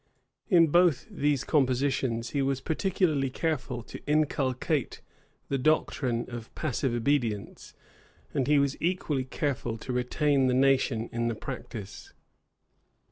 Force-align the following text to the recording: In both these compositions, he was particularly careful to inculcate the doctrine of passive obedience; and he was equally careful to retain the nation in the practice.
In 0.49 0.65
both 0.71 1.05
these 1.11 1.43
compositions, 1.43 2.31
he 2.31 2.41
was 2.41 2.59
particularly 2.59 3.29
careful 3.29 3.83
to 3.83 4.03
inculcate 4.07 4.99
the 5.47 5.59
doctrine 5.59 6.27
of 6.27 6.49
passive 6.55 6.95
obedience; 6.95 7.75
and 8.33 8.47
he 8.47 8.57
was 8.57 8.75
equally 8.81 9.25
careful 9.25 9.77
to 9.77 9.93
retain 9.93 10.47
the 10.47 10.55
nation 10.55 11.07
in 11.13 11.27
the 11.27 11.35
practice. 11.35 12.13